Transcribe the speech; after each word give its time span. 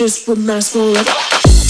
this 0.00 0.26
would 0.26 0.38
my 0.38 0.58
forever. 0.60 1.69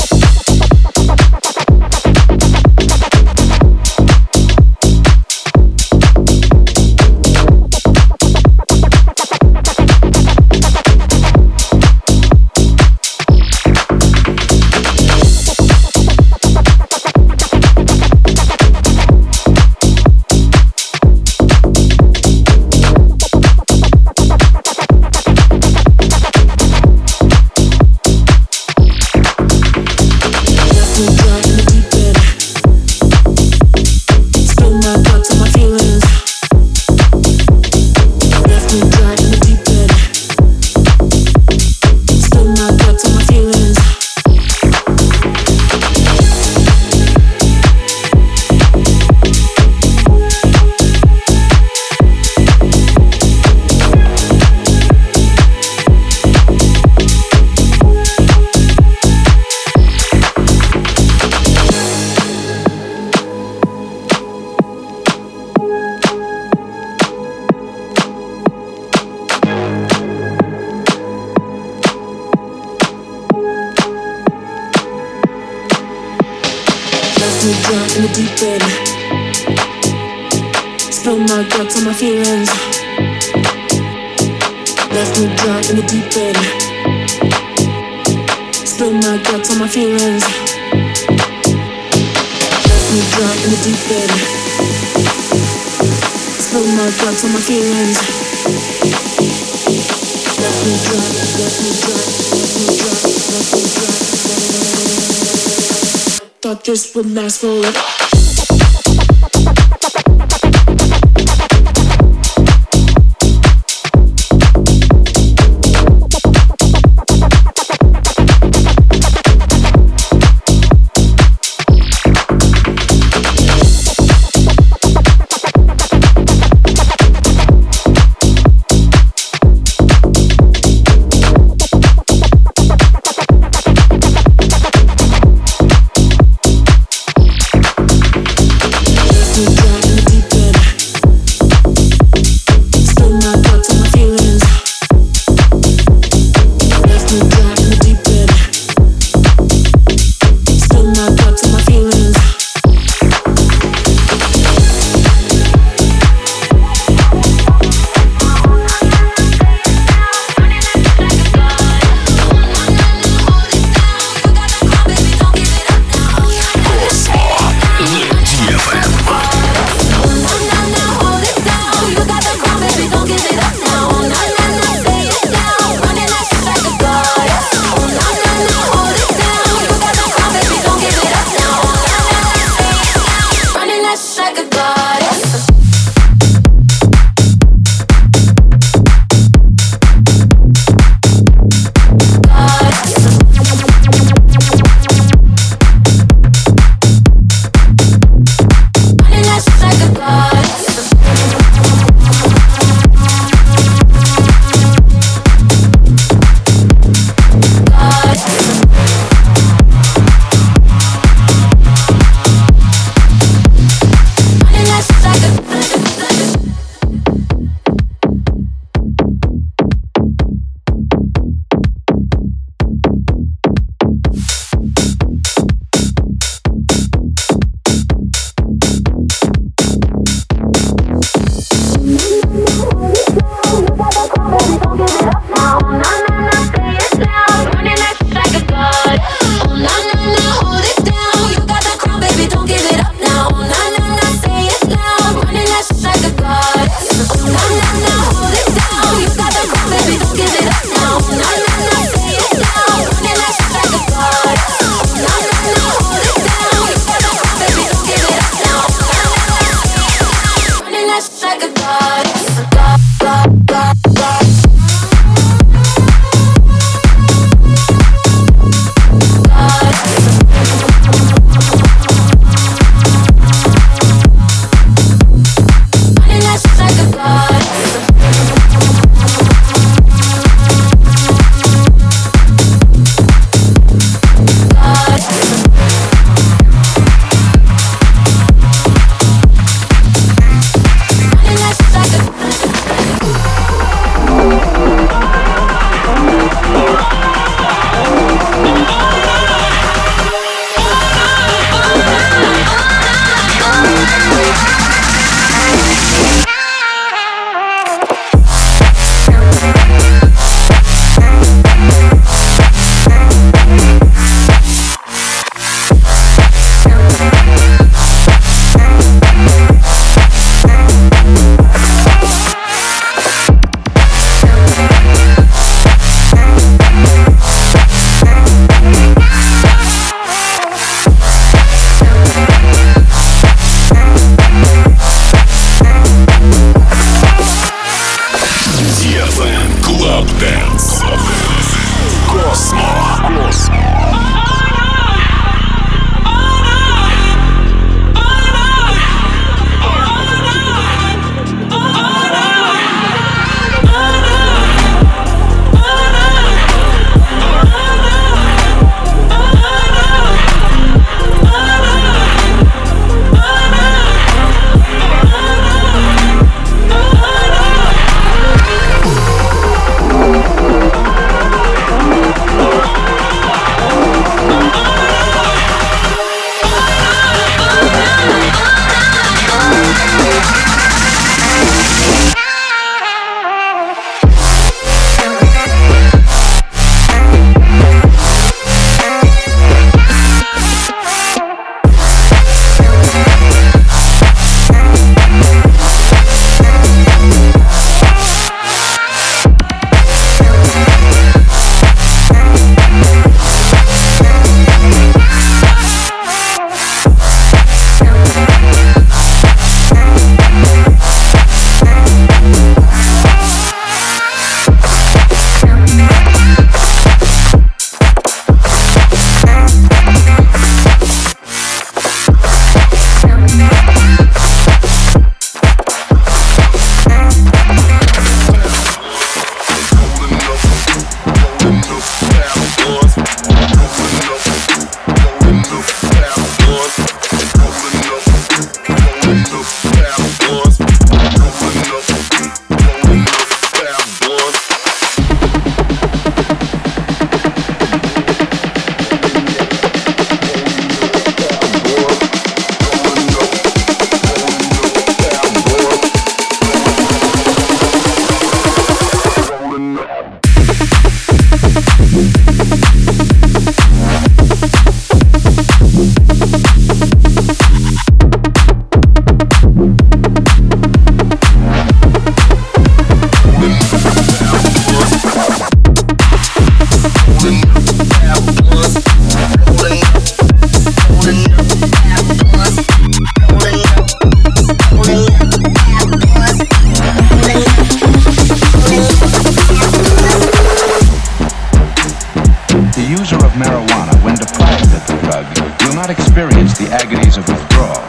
user 493.00 493.16
of 493.16 493.32
marijuana, 493.32 494.04
when 494.04 494.14
deprived 494.14 494.62
of 494.76 494.86
the 494.86 494.96
drug, 495.08 495.24
will 495.64 495.74
not 495.74 495.88
experience 495.88 496.58
the 496.58 496.68
agonies 496.70 497.16
of 497.16 497.26
withdrawal. 497.26 497.80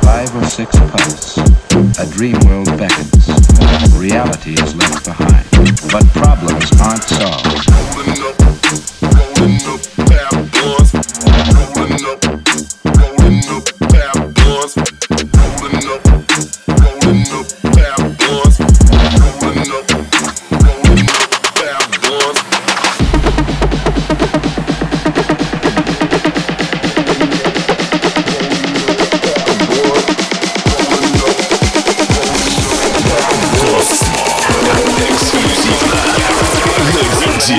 Five 0.00 0.34
or 0.34 0.46
six 0.46 0.74
puffs, 0.78 1.36
a 1.98 2.06
dream 2.16 2.38
world 2.46 2.68
beckons. 2.78 3.28
Reality 3.94 4.54
is 4.54 4.74
left 4.74 5.04
behind, 5.04 5.44
but 5.92 6.06
problems 6.14 6.72
aren't 6.80 7.02
solved. 7.02 8.45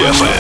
FM. 0.08 0.37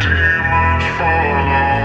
demons 0.00 0.84
follow 0.98 1.83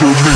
Don't 0.00 0.34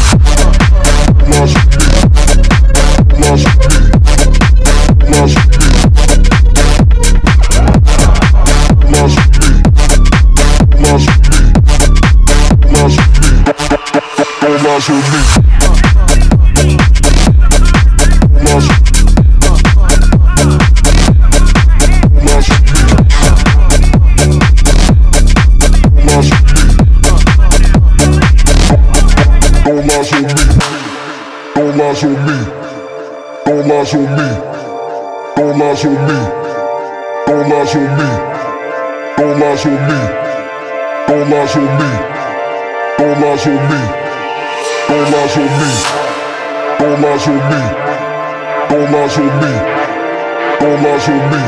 lies 43.39 43.47
on 43.47 43.55
me. 43.71 43.83
Don't 44.89 45.11
lies 45.13 45.37
on 45.39 45.47
me. 45.61 45.71
Don't 46.79 47.01
lies 47.03 47.29
on 47.29 47.39
me. 47.51 47.63
Don't 48.69 48.91
lies 48.91 49.19
on 49.19 49.31
me. 49.39 49.53
Don't 50.59 50.83
lies 50.83 51.09
on 51.09 51.23
me. 51.31 51.43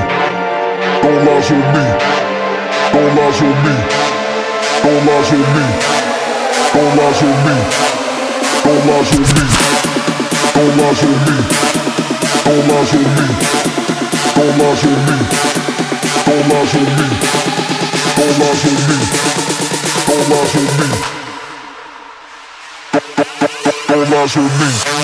Don't 1.02 1.24
lies 1.26 1.50
on 1.50 1.62
me. 1.74 1.86
Don't 2.92 3.14
lies 3.16 3.40
on 3.42 3.54
me. 3.64 3.76
Don't 4.82 5.06
lies 5.06 5.32
on 5.32 5.42
me. 5.50 5.66
Don't 6.62 6.96
lies 6.96 7.22
on 7.22 7.34
me. 7.44 7.56
Don't 8.62 8.86
lies 8.86 9.12
on 9.12 9.24
me. 9.24 9.46
Don't 10.54 10.76
lies 10.78 11.02
on 11.02 11.14
me. 11.26 11.40
Don't 12.44 12.66
lies 12.70 12.94
on 12.94 13.08
me. 13.16 13.28
Don't 14.36 14.56
lies 14.60 14.84
on 14.84 14.98
me. 15.06 15.18
Don't 16.26 16.46
lies 16.50 16.74
on 16.74 16.88
me. 16.98 17.08
Don't 18.16 18.36
lies 18.40 18.64
on 18.64 18.78
me. 18.88 18.98
Don't 20.06 20.28
lies 20.30 20.56
on 20.56 21.14
me. 21.14 21.19
casual 24.20 24.42
me. 24.42 24.99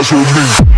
with 0.00 0.12
me. 0.12 0.77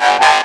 Bye. 0.00 0.39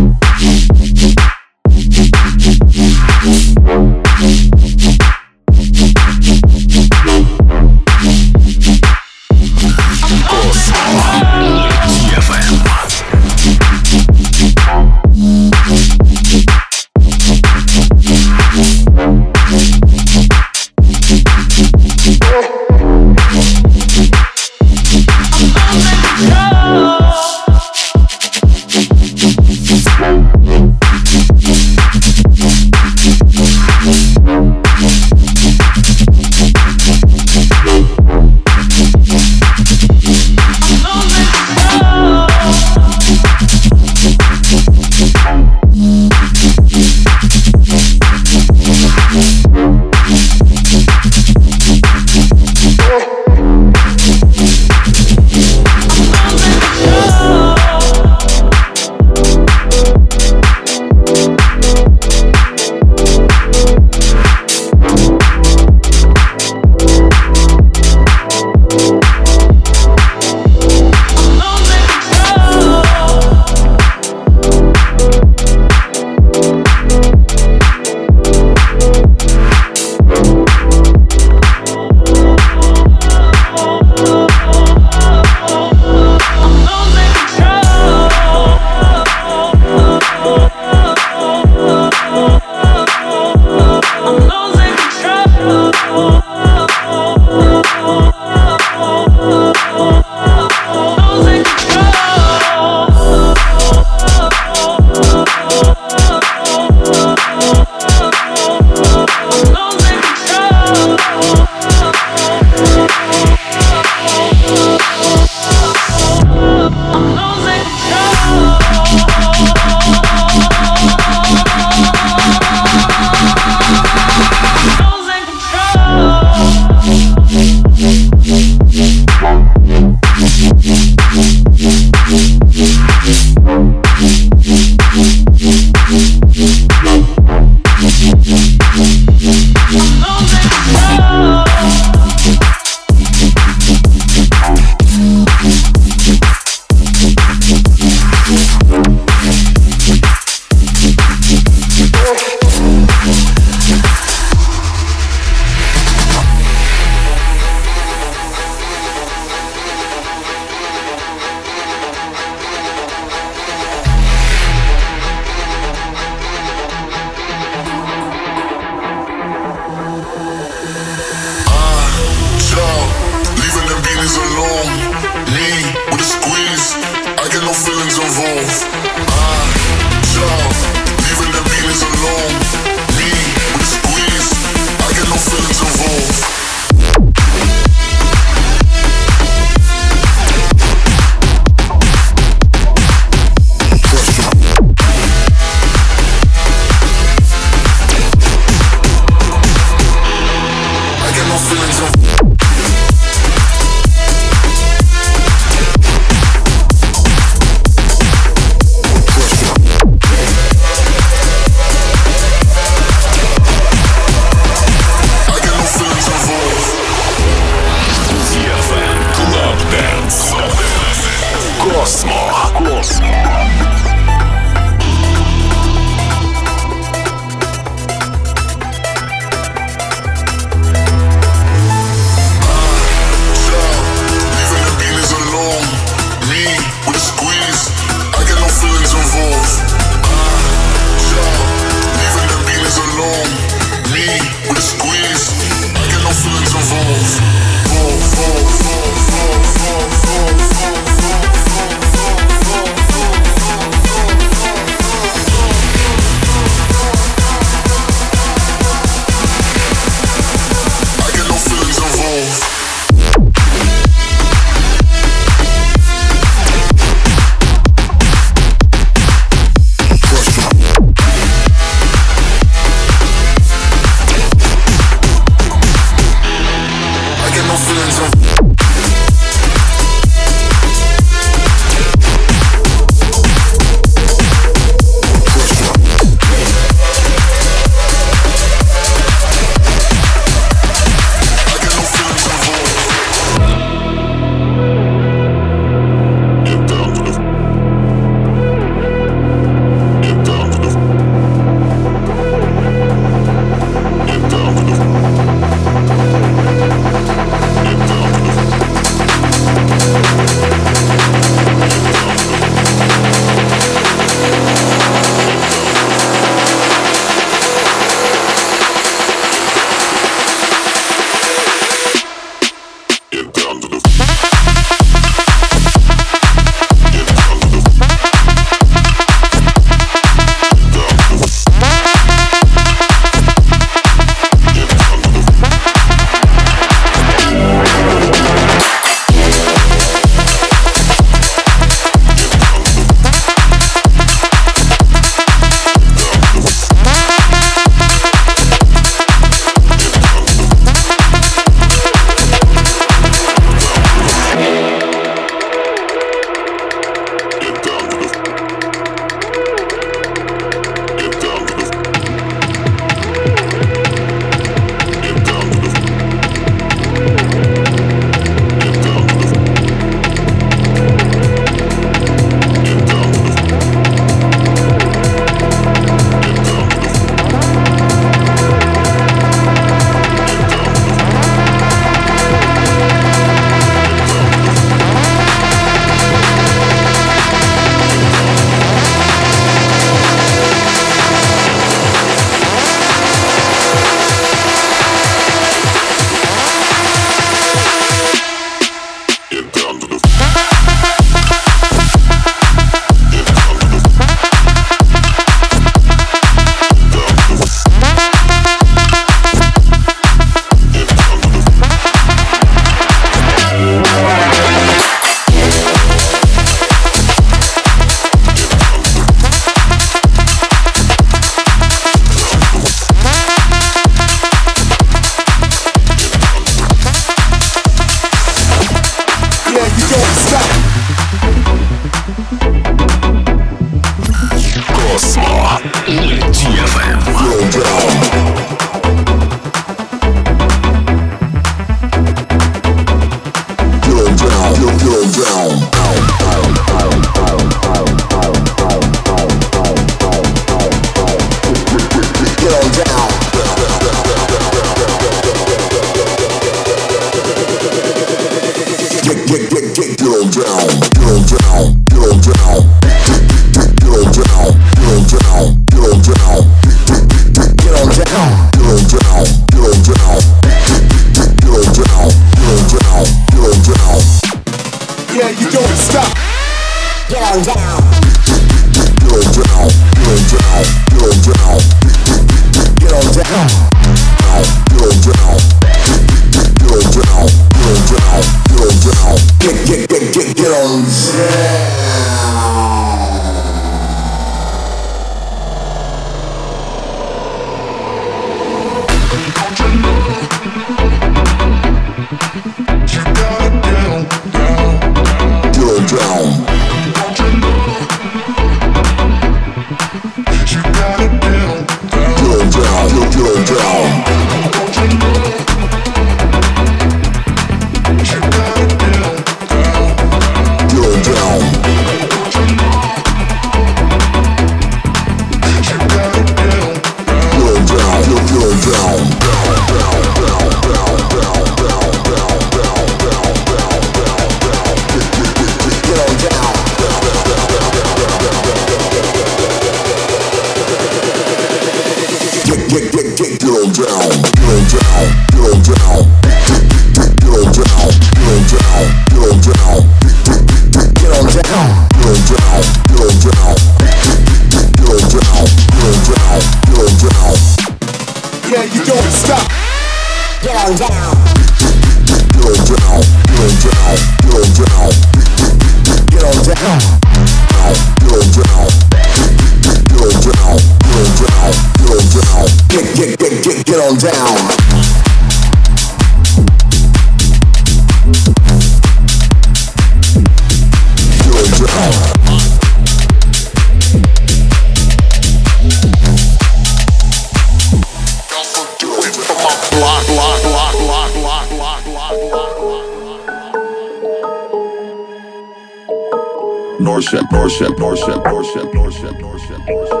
Dorset, 597.30 597.76
Dorset, 597.76 598.24
Dorset, 598.24 598.72
Dorset, 598.72 599.18
Dorset, 599.18 599.60
Dorset. 599.66 600.00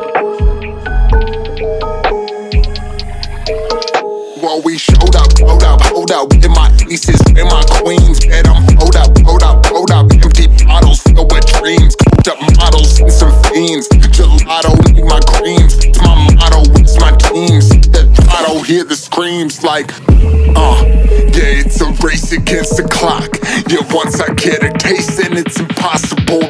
Well, 4.42 4.60
we 4.62 4.76
showed 4.76 5.14
up, 5.14 5.38
hold 5.38 5.62
up, 5.62 5.80
hold 5.82 6.10
up. 6.10 6.32
In 6.32 6.50
my 6.52 6.68
nieces, 6.86 7.20
in 7.28 7.46
my 7.46 7.62
queens, 7.82 8.24
and 8.24 8.48
I'm 8.48 8.76
hold 8.76 8.96
up, 8.96 9.16
hold 9.20 9.42
up, 9.44 9.64
hold 9.66 9.90
up. 9.92 10.10
Empty 10.12 10.48
bottles 10.64 11.02
filled 11.02 11.32
with 11.32 11.46
dreams, 11.46 11.94
cooked 11.94 12.28
up 12.28 12.40
models 12.56 12.98
and 12.98 13.12
some 13.12 13.32
fiends. 13.44 13.88
Gelato, 13.88 14.74
need 14.92 15.04
my 15.04 15.20
creams. 15.26 15.84
It's 15.84 16.00
my 16.02 16.34
motto, 16.34 16.62
it's 16.80 16.98
my 16.98 17.12
teams. 17.16 17.68
That 17.90 18.10
throttle, 18.16 18.62
hear 18.62 18.82
the 18.82 18.96
screams 18.96 19.62
like, 19.62 19.92
uh, 20.10 20.82
yeah, 21.30 21.62
it's 21.62 21.80
a 21.80 21.90
race 22.04 22.32
against 22.32 22.76
the 22.76 22.88
clock. 22.90 23.38
Yeah, 23.70 23.86
once 23.94 24.20
I 24.20 24.34
get 24.34 24.64
a 24.64 24.72
taste, 24.76 25.18
then 25.18 25.36
it's 25.36 25.60
impossible 25.60 26.49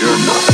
You're 0.00 0.16
not. 0.26 0.47